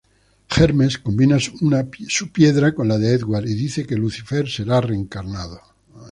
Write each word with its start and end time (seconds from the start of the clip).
Hermes 0.49 0.97
combina 0.97 1.37
su 1.39 2.31
piedra 2.31 2.73
con 2.73 2.87
la 2.87 2.97
de 2.97 3.11
Edward 3.13 3.45
y 3.47 3.53
dice 3.53 3.85
que 3.85 3.95
Lucifer 3.97 4.49
será 4.49 4.81
reencarnado. 4.81 5.61